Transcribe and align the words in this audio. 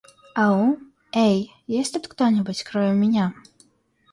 Ау? 0.43 0.79
Эй, 1.13 1.53
есть 1.67 1.93
тут 1.93 2.07
кто-нибудь, 2.07 2.63
кроме 2.63 2.93
меня? 2.93 3.35